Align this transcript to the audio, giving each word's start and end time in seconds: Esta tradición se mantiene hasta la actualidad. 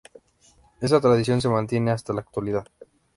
Esta 0.81 0.99
tradición 0.99 1.41
se 1.41 1.49
mantiene 1.49 1.91
hasta 1.91 2.11
la 2.11 2.21
actualidad. 2.21 2.63